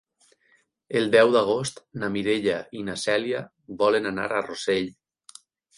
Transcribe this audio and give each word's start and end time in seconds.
El 1.01 1.05
deu 1.15 1.33
d'agost 1.35 1.83
na 2.05 2.11
Mireia 2.15 2.57
i 2.81 2.85
na 2.91 2.99
Cèlia 3.05 3.47
volen 3.85 4.15
anar 4.15 4.31
a 4.41 4.45
Rossell. 4.51 4.95